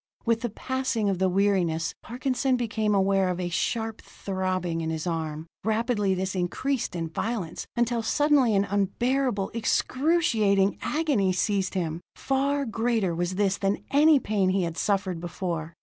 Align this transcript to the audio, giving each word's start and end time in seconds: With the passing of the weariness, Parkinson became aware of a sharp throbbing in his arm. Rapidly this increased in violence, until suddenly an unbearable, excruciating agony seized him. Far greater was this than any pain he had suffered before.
With 0.25 0.41
the 0.41 0.49
passing 0.49 1.09
of 1.09 1.19
the 1.19 1.29
weariness, 1.29 1.93
Parkinson 2.01 2.57
became 2.57 2.95
aware 2.95 3.29
of 3.29 3.39
a 3.39 3.49
sharp 3.49 4.01
throbbing 4.01 4.81
in 4.81 4.89
his 4.89 5.05
arm. 5.05 5.45
Rapidly 5.63 6.15
this 6.15 6.33
increased 6.33 6.95
in 6.95 7.07
violence, 7.07 7.67
until 7.75 8.01
suddenly 8.01 8.55
an 8.55 8.63
unbearable, 8.65 9.51
excruciating 9.53 10.79
agony 10.81 11.31
seized 11.33 11.75
him. 11.75 12.01
Far 12.15 12.65
greater 12.65 13.13
was 13.13 13.35
this 13.35 13.59
than 13.59 13.83
any 13.91 14.19
pain 14.19 14.49
he 14.49 14.63
had 14.63 14.75
suffered 14.75 15.19
before. 15.21 15.75